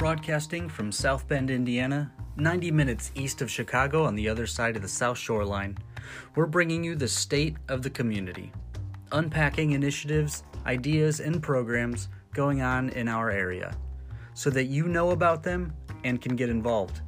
Broadcasting 0.00 0.70
from 0.70 0.90
South 0.90 1.28
Bend, 1.28 1.50
Indiana, 1.50 2.10
90 2.36 2.70
minutes 2.70 3.12
east 3.14 3.42
of 3.42 3.50
Chicago 3.50 4.06
on 4.06 4.14
the 4.14 4.30
other 4.30 4.46
side 4.46 4.74
of 4.74 4.80
the 4.80 4.88
South 4.88 5.18
Shore 5.18 5.44
Line, 5.44 5.76
we're 6.34 6.46
bringing 6.46 6.82
you 6.82 6.94
the 6.94 7.06
state 7.06 7.58
of 7.68 7.82
the 7.82 7.90
community, 7.90 8.50
unpacking 9.12 9.72
initiatives, 9.72 10.42
ideas, 10.64 11.20
and 11.20 11.42
programs 11.42 12.08
going 12.32 12.62
on 12.62 12.88
in 12.88 13.08
our 13.08 13.30
area 13.30 13.76
so 14.32 14.48
that 14.48 14.64
you 14.64 14.88
know 14.88 15.10
about 15.10 15.42
them 15.42 15.70
and 16.02 16.22
can 16.22 16.34
get 16.34 16.48
involved. 16.48 17.02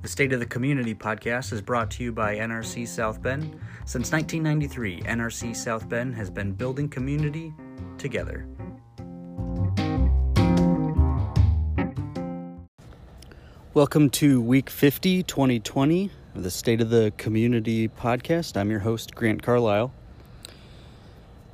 The 0.00 0.08
State 0.08 0.32
of 0.32 0.40
the 0.40 0.46
Community 0.46 0.94
podcast 0.94 1.52
is 1.52 1.60
brought 1.60 1.90
to 1.90 2.02
you 2.02 2.10
by 2.10 2.36
NRC 2.36 2.88
South 2.88 3.20
Bend. 3.20 3.60
Since 3.84 4.12
1993, 4.12 5.02
NRC 5.02 5.54
South 5.54 5.86
Bend 5.90 6.14
has 6.14 6.30
been 6.30 6.52
building 6.52 6.88
community 6.88 7.52
together. 7.98 8.46
Welcome 13.76 14.08
to 14.12 14.40
week 14.40 14.70
50, 14.70 15.22
2020 15.24 16.10
of 16.34 16.42
the 16.42 16.50
State 16.50 16.80
of 16.80 16.88
the 16.88 17.12
Community 17.18 17.88
podcast. 17.88 18.56
I'm 18.56 18.70
your 18.70 18.80
host, 18.80 19.14
Grant 19.14 19.42
Carlisle. 19.42 19.92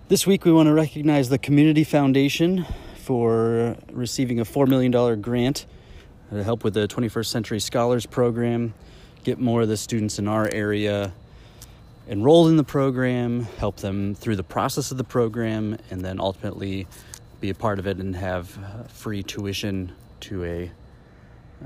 This 0.07 0.25
week, 0.25 0.45
we 0.45 0.53
want 0.53 0.69
to 0.69 0.73
recognize 0.73 1.31
the 1.31 1.39
Community 1.39 1.83
Foundation 1.83 2.65
for 2.95 3.77
receiving 3.91 4.39
a 4.39 4.45
$4 4.45 4.69
million 4.69 5.21
grant 5.21 5.67
to 6.31 6.45
help 6.45 6.63
with 6.63 6.75
the 6.75 6.87
21st 6.87 7.27
Century 7.27 7.59
Scholars 7.59 8.07
Program, 8.07 8.73
get 9.25 9.41
more 9.41 9.63
of 9.63 9.69
the 9.69 9.77
students 9.77 10.21
in 10.21 10.29
our 10.29 10.49
area 10.53 11.13
enrolled 12.09 12.51
in 12.51 12.57
the 12.57 12.63
program, 12.63 13.49
help 13.59 13.79
them 13.79 14.15
through 14.15 14.37
the 14.37 14.45
process 14.45 14.93
of 14.93 14.97
the 14.97 15.03
program, 15.03 15.77
and 15.91 16.03
then 16.03 16.21
ultimately 16.21 16.87
be 17.41 17.51
a 17.51 17.55
part 17.57 17.81
of 17.81 17.89
it 17.89 17.97
and 17.97 18.15
have 18.15 18.57
uh, 18.63 18.85
free 18.85 19.25
tuition 19.25 19.91
to 20.21 20.45
a 20.45 20.71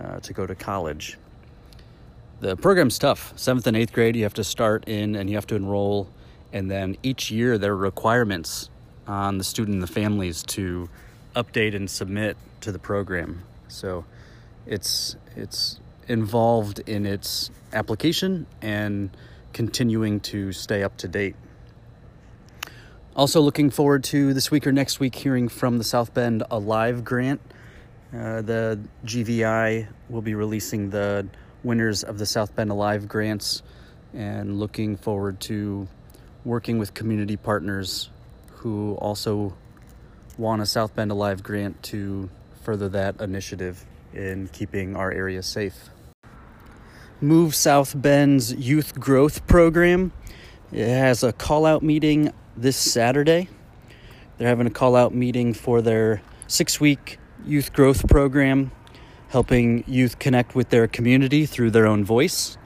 uh, 0.02 0.20
to 0.20 0.32
go 0.32 0.46
to 0.46 0.54
college. 0.54 1.18
The 2.40 2.56
program's 2.56 2.98
tough. 2.98 3.32
Seventh 3.36 3.66
and 3.66 3.76
eighth 3.76 3.92
grade, 3.92 4.14
you 4.16 4.24
have 4.24 4.34
to 4.34 4.44
start 4.44 4.84
in 4.88 5.16
and 5.16 5.30
you 5.30 5.36
have 5.36 5.46
to 5.48 5.54
enroll, 5.54 6.08
and 6.52 6.70
then 6.70 6.96
each 7.02 7.30
year 7.30 7.56
there 7.56 7.72
are 7.72 7.76
requirements 7.76 8.68
on 9.06 9.38
the 9.38 9.44
student 9.44 9.74
and 9.74 9.82
the 9.82 9.86
families 9.86 10.42
to 10.42 10.88
update 11.34 11.74
and 11.74 11.88
submit 11.88 12.36
to 12.60 12.72
the 12.72 12.78
program. 12.78 13.42
So 13.68 14.04
it's 14.66 15.16
it's 15.34 15.80
involved 16.08 16.80
in 16.80 17.06
its 17.06 17.50
application 17.72 18.46
and 18.60 19.10
continuing 19.52 20.20
to 20.20 20.52
stay 20.52 20.82
up 20.82 20.96
to 20.98 21.08
date. 21.08 21.36
Also, 23.14 23.40
looking 23.40 23.70
forward 23.70 24.04
to 24.04 24.34
this 24.34 24.50
week 24.50 24.66
or 24.66 24.72
next 24.72 25.00
week 25.00 25.14
hearing 25.14 25.48
from 25.48 25.78
the 25.78 25.84
South 25.84 26.12
Bend 26.12 26.42
Alive 26.50 27.02
grant 27.02 27.40
uh, 28.14 28.42
the 28.42 28.80
GVI 29.04 29.86
will 30.08 30.22
be 30.22 30.34
releasing 30.34 30.90
the 30.90 31.26
winners 31.62 32.02
of 32.02 32.18
the 32.18 32.26
South 32.26 32.54
Bend 32.54 32.70
Alive 32.70 33.08
grants 33.08 33.62
and 34.14 34.58
looking 34.58 34.96
forward 34.96 35.40
to 35.40 35.88
working 36.44 36.78
with 36.78 36.94
community 36.94 37.36
partners 37.36 38.10
who 38.48 38.94
also 38.94 39.54
want 40.38 40.62
a 40.62 40.66
South 40.66 40.94
Bend 40.94 41.10
Alive 41.10 41.42
grant 41.42 41.82
to 41.84 42.30
further 42.62 42.88
that 42.88 43.20
initiative 43.20 43.84
in 44.12 44.48
keeping 44.48 44.96
our 44.96 45.10
area 45.10 45.42
safe. 45.42 45.90
Move 47.20 47.54
South 47.54 48.00
Bend's 48.00 48.54
Youth 48.54 48.98
Growth 49.00 49.46
Program 49.46 50.12
it 50.72 50.88
has 50.88 51.22
a 51.22 51.32
call 51.32 51.64
out 51.64 51.82
meeting 51.82 52.32
this 52.56 52.76
Saturday. 52.76 53.48
They're 54.36 54.48
having 54.48 54.66
a 54.66 54.70
call 54.70 54.96
out 54.96 55.14
meeting 55.14 55.54
for 55.54 55.80
their 55.80 56.20
six 56.48 56.80
week 56.80 57.18
youth 57.44 57.72
growth 57.72 58.08
program, 58.08 58.70
helping 59.28 59.84
youth 59.86 60.18
connect 60.18 60.54
with 60.54 60.70
their 60.70 60.86
community 60.86 61.46
through 61.46 61.70
their 61.70 61.86
own 61.86 62.04
voice. 62.04 62.56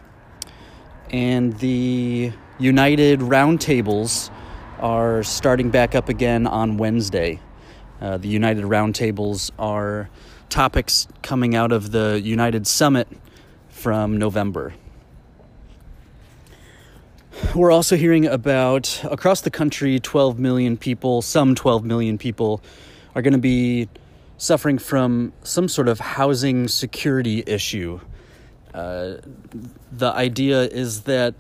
And 1.11 1.59
the 1.59 2.33
United 2.59 3.21
Roundtables 3.21 4.31
are 4.79 5.23
starting 5.23 5.71
back 5.71 5.95
up 5.95 6.09
again 6.09 6.47
on 6.47 6.77
Wednesday. 6.77 7.41
Uh, 8.01 8.17
the 8.17 8.29
United 8.29 8.65
Roundtables 8.65 9.51
are 9.59 10.09
topics 10.49 11.07
coming 11.23 11.55
out 11.55 11.73
of 11.73 11.91
the 11.91 12.21
United 12.23 12.67
Summit 12.67 13.09
from 13.69 14.19
November. 14.19 14.75
We're 17.55 17.71
also 17.71 17.97
hearing 17.97 18.27
about 18.27 19.03
across 19.05 19.41
the 19.41 19.51
country 19.51 19.99
12 19.99 20.39
million 20.39 20.77
people, 20.77 21.23
some 21.23 21.55
12 21.55 21.85
million 21.85 22.19
people, 22.19 22.61
are 23.15 23.23
going 23.23 23.33
to 23.33 23.39
be 23.39 23.89
suffering 24.41 24.79
from 24.79 25.35
some 25.43 25.69
sort 25.69 25.87
of 25.87 26.01
housing 26.01 26.67
security 26.67 27.45
issue. 27.47 28.01
Uh, 28.73 29.17
the 29.93 30.11
idea 30.15 30.63
is 30.63 31.03
that 31.03 31.35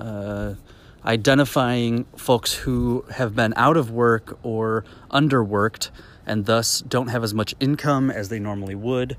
uh, 0.00 0.54
identifying 1.04 2.04
folks 2.16 2.52
who 2.52 3.04
have 3.12 3.36
been 3.36 3.54
out 3.56 3.76
of 3.76 3.92
work 3.92 4.36
or 4.42 4.84
underworked 5.12 5.90
and 6.26 6.46
thus 6.46 6.80
don't 6.80 7.06
have 7.06 7.22
as 7.22 7.32
much 7.32 7.54
income 7.60 8.10
as 8.10 8.30
they 8.30 8.40
normally 8.40 8.74
would, 8.74 9.16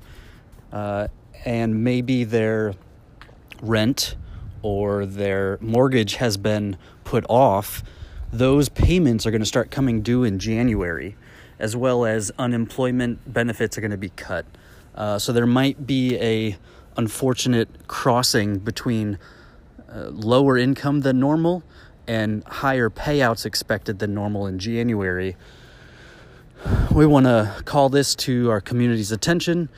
uh, 0.70 1.08
and 1.46 1.82
maybe 1.82 2.22
their 2.22 2.74
rent 3.62 4.14
or 4.60 5.06
their 5.06 5.56
mortgage 5.62 6.16
has 6.16 6.36
been 6.36 6.76
put 7.04 7.24
off, 7.30 7.82
those 8.30 8.68
payments 8.68 9.24
are 9.24 9.30
going 9.30 9.40
to 9.40 9.46
start 9.46 9.70
coming 9.70 10.02
due 10.02 10.22
in 10.22 10.38
January 10.38 11.16
as 11.58 11.76
well 11.76 12.04
as 12.04 12.30
unemployment 12.38 13.32
benefits 13.32 13.76
are 13.76 13.80
going 13.80 13.90
to 13.90 13.96
be 13.96 14.10
cut. 14.10 14.44
Uh, 14.94 15.18
so 15.18 15.32
there 15.32 15.46
might 15.46 15.86
be 15.86 16.16
a 16.16 16.56
unfortunate 16.96 17.68
crossing 17.86 18.58
between 18.58 19.18
uh, 19.92 20.08
lower 20.10 20.56
income 20.56 21.00
than 21.00 21.20
normal 21.20 21.62
and 22.06 22.44
higher 22.44 22.88
payouts 22.88 23.44
expected 23.44 23.98
than 23.98 24.14
normal 24.14 24.46
in 24.46 24.58
January. 24.58 25.36
We 26.94 27.06
want 27.06 27.26
to 27.26 27.62
call 27.64 27.88
this 27.88 28.14
to 28.16 28.50
our 28.50 28.60
community's 28.60 29.12
attention 29.12 29.68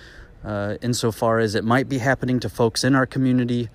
uh, 0.44 0.76
insofar 0.80 1.38
as 1.40 1.54
it 1.54 1.64
might 1.64 1.88
be 1.88 1.98
happening 1.98 2.38
to 2.40 2.48
folks 2.48 2.84
in 2.84 2.94
our 2.94 3.06
community 3.06 3.68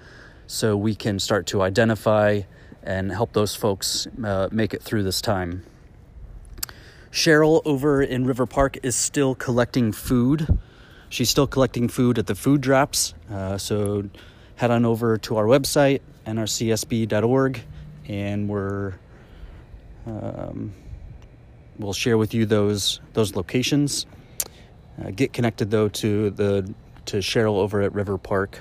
so 0.48 0.78
we 0.78 0.96
can 0.96 1.20
start 1.20 1.46
to 1.48 1.62
identify 1.62 2.42
and 2.82 3.12
help 3.12 3.34
those 3.34 3.56
folks 3.56 4.08
uh, 4.24 4.50
make 4.52 4.74
it 4.74 4.82
through 4.82 5.04
this 5.04 5.22
time. 5.22 5.64
Cheryl 7.14 7.62
over 7.64 8.02
in 8.02 8.26
River 8.26 8.48
Park 8.48 8.80
is 8.82 8.96
still 8.96 9.36
collecting 9.36 9.92
food. 9.92 10.58
She's 11.10 11.30
still 11.30 11.46
collecting 11.46 11.88
food 11.88 12.18
at 12.18 12.26
the 12.26 12.34
food 12.34 12.60
drops. 12.60 13.14
Uh, 13.32 13.60
so 13.60 14.10
head 14.56 14.72
on 14.72 14.84
over 14.84 15.20
to 15.20 15.38
our 15.38 15.46
website, 15.46 16.02
nrcsb.org, 16.26 17.62
and 18.08 18.50
we're 18.50 18.94
um, 20.08 20.74
we'll 21.78 21.94
share 21.94 22.18
with 22.18 22.34
you 22.34 22.48
those 22.48 23.00
those 23.14 23.36
locations. 23.36 24.08
Uh, 25.00 25.12
get 25.12 25.34
connected 25.34 25.70
though 25.70 25.90
to 25.90 26.32
the 26.32 26.74
to 27.06 27.18
Cheryl 27.18 27.58
over 27.58 27.84
at 27.84 27.94
River 27.94 28.18
Park. 28.18 28.60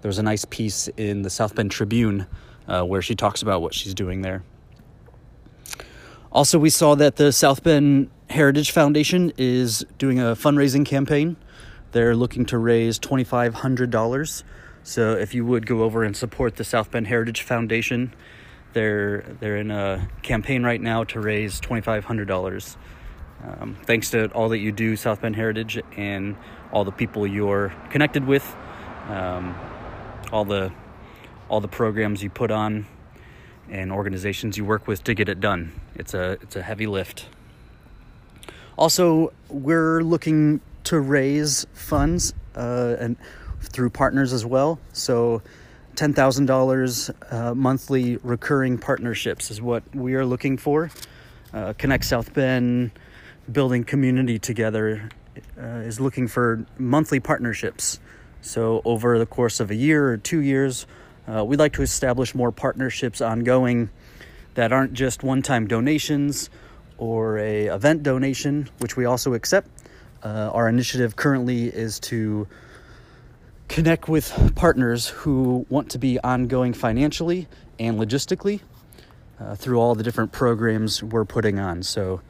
There's 0.00 0.18
a 0.18 0.22
nice 0.24 0.44
piece 0.44 0.88
in 0.96 1.22
the 1.22 1.30
South 1.30 1.54
Bend 1.54 1.70
Tribune 1.70 2.26
uh, 2.66 2.82
where 2.82 3.02
she 3.02 3.14
talks 3.14 3.40
about 3.40 3.62
what 3.62 3.72
she's 3.72 3.94
doing 3.94 4.22
there. 4.22 4.42
Also, 6.34 6.58
we 6.58 6.68
saw 6.68 6.96
that 6.96 7.14
the 7.14 7.30
South 7.30 7.62
Bend 7.62 8.10
Heritage 8.28 8.72
Foundation 8.72 9.32
is 9.38 9.86
doing 9.98 10.18
a 10.18 10.34
fundraising 10.34 10.84
campaign. 10.84 11.36
They're 11.92 12.16
looking 12.16 12.44
to 12.46 12.58
raise 12.58 12.98
$2,500. 12.98 14.42
So 14.82 15.12
if 15.12 15.32
you 15.32 15.46
would 15.46 15.64
go 15.64 15.84
over 15.84 16.02
and 16.02 16.16
support 16.16 16.56
the 16.56 16.64
South 16.64 16.90
Bend 16.90 17.06
Heritage 17.06 17.42
Foundation, 17.42 18.12
they're 18.72 19.22
they're 19.38 19.58
in 19.58 19.70
a 19.70 20.08
campaign 20.22 20.64
right 20.64 20.80
now 20.80 21.04
to 21.04 21.20
raise 21.20 21.60
$2,500. 21.60 22.76
Um, 23.44 23.76
thanks 23.84 24.10
to 24.10 24.26
all 24.32 24.48
that 24.48 24.58
you 24.58 24.72
do, 24.72 24.96
South 24.96 25.20
Bend 25.20 25.36
Heritage, 25.36 25.80
and 25.96 26.36
all 26.72 26.84
the 26.84 26.90
people 26.90 27.28
you're 27.28 27.72
connected 27.90 28.26
with, 28.26 28.44
um, 29.08 29.54
all 30.32 30.44
the 30.44 30.72
all 31.48 31.60
the 31.60 31.68
programs 31.68 32.24
you 32.24 32.30
put 32.30 32.50
on 32.50 32.86
and 33.70 33.92
organizations 33.92 34.56
you 34.56 34.64
work 34.64 34.86
with 34.86 35.04
to 35.04 35.14
get 35.14 35.28
it 35.28 35.40
done. 35.40 35.72
It's 35.94 36.14
a 36.14 36.32
it's 36.42 36.56
a 36.56 36.62
heavy 36.62 36.86
lift. 36.86 37.26
Also, 38.76 39.32
we're 39.48 40.02
looking 40.02 40.60
to 40.84 40.98
raise 40.98 41.66
funds 41.72 42.34
uh, 42.56 42.96
and 42.98 43.16
through 43.60 43.90
partners 43.90 44.32
as 44.32 44.44
well. 44.44 44.78
So, 44.92 45.42
ten 45.96 46.12
thousand 46.12 46.50
uh, 46.50 46.54
dollars 46.54 47.10
monthly 47.54 48.16
recurring 48.18 48.78
partnerships 48.78 49.50
is 49.50 49.60
what 49.60 49.82
we 49.94 50.14
are 50.14 50.26
looking 50.26 50.56
for. 50.56 50.90
Uh, 51.52 51.72
Connect 51.78 52.04
South 52.04 52.34
Bend, 52.34 52.90
building 53.50 53.84
community 53.84 54.40
together, 54.40 55.08
uh, 55.56 55.82
is 55.86 56.00
looking 56.00 56.26
for 56.26 56.66
monthly 56.78 57.20
partnerships. 57.20 58.00
So, 58.40 58.82
over 58.84 59.18
the 59.18 59.26
course 59.26 59.60
of 59.60 59.70
a 59.70 59.74
year 59.74 60.08
or 60.08 60.16
two 60.16 60.40
years, 60.40 60.86
uh, 61.28 61.44
we'd 61.44 61.58
like 61.58 61.72
to 61.74 61.82
establish 61.82 62.34
more 62.34 62.52
partnerships 62.52 63.20
ongoing 63.20 63.90
that 64.54 64.72
aren't 64.72 64.92
just 64.92 65.22
one-time 65.22 65.66
donations 65.66 66.50
or 66.98 67.38
a 67.38 67.66
event 67.66 68.02
donation, 68.02 68.68
which 68.78 68.96
we 68.96 69.04
also 69.04 69.34
accept, 69.34 69.68
Uh, 70.24 70.50
our 70.54 70.68
initiative 70.68 71.16
currently 71.16 71.68
is 71.68 72.00
to 72.00 72.46
connect 73.68 74.08
with 74.08 74.32
partners 74.54 75.08
who 75.08 75.66
want 75.68 75.90
to 75.90 75.98
be 75.98 76.18
ongoing 76.20 76.72
financially 76.72 77.46
and 77.78 77.98
logistically 77.98 78.60
uh, 79.38 79.54
through 79.54 79.78
all 79.78 79.94
the 79.94 80.02
different 80.02 80.32
programs 80.32 81.02
we're 81.02 81.26
putting 81.26 81.58
on. 81.58 81.82
So, 81.82 82.20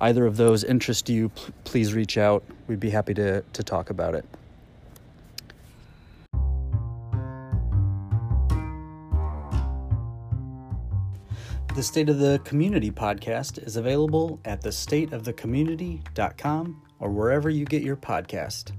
either 0.00 0.26
of 0.26 0.36
those 0.36 0.64
interest 0.64 1.08
you, 1.08 1.30
please 1.64 1.94
reach 1.94 2.18
out. 2.18 2.42
We'd 2.66 2.80
be 2.80 2.90
happy 2.90 3.14
to, 3.14 3.42
to 3.52 3.62
talk 3.62 3.88
about 3.90 4.14
it. 4.14 4.24
The 11.80 11.84
State 11.84 12.10
of 12.10 12.18
the 12.18 12.38
Community 12.44 12.90
podcast 12.90 13.66
is 13.66 13.78
available 13.78 14.38
at 14.44 14.62
thestateofthecommunity.com 14.62 16.82
or 16.98 17.10
wherever 17.10 17.48
you 17.48 17.64
get 17.64 17.80
your 17.80 17.96
podcast. 17.96 18.72